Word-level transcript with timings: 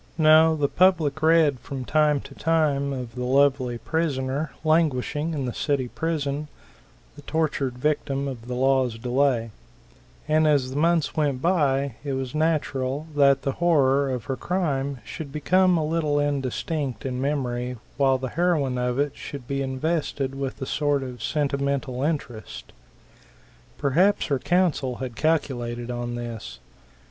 No, 0.17 0.55
the 0.55 0.67
public 0.67 1.21
read 1.21 1.59
from 1.59 1.85
time 1.85 2.21
to 2.21 2.33
time 2.33 2.91
of 2.91 3.13
the 3.13 3.23
lovely 3.23 3.77
prisoner, 3.77 4.49
languishing 4.63 5.35
in 5.35 5.45
the 5.45 5.53
city 5.53 5.89
prison, 5.89 6.47
the 7.15 7.21
tortured 7.21 7.77
victim 7.77 8.27
of 8.27 8.47
the 8.47 8.55
law's 8.55 8.97
delay; 8.97 9.51
and 10.27 10.47
as 10.47 10.71
the 10.71 10.75
months 10.75 11.15
went 11.15 11.39
by 11.39 11.97
it 12.03 12.13
was 12.13 12.33
natural 12.33 13.05
that 13.15 13.43
the 13.43 13.51
horror 13.51 14.09
of 14.09 14.23
her 14.23 14.35
crime 14.35 14.97
should 15.05 15.31
become 15.31 15.77
a 15.77 15.85
little 15.85 16.17
indistinct 16.17 17.05
in 17.05 17.21
memory, 17.21 17.77
while 17.97 18.17
the 18.17 18.29
heroine 18.29 18.79
of 18.79 18.97
it 18.97 19.15
should 19.15 19.47
be 19.47 19.61
invested 19.61 20.33
with 20.33 20.59
a 20.59 20.65
sort 20.65 21.03
of 21.03 21.21
sentimental 21.21 22.01
interest. 22.01 22.73
Perhaps 23.77 24.25
her 24.25 24.39
counsel 24.39 24.95
had 24.95 25.15
calculated 25.15 25.91
on 25.91 26.15
this. 26.15 26.57